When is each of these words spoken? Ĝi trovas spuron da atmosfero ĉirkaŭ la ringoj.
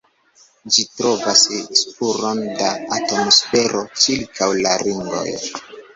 Ĝi 0.75 0.85
trovas 0.99 1.43
spuron 1.81 2.41
da 2.61 2.71
atmosfero 2.97 3.85
ĉirkaŭ 4.05 4.49
la 4.65 4.77
ringoj. 4.85 5.27